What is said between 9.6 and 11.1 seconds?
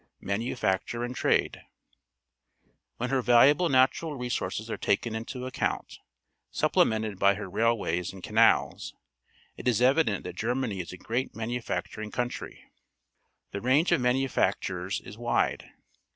is evident that Germany is a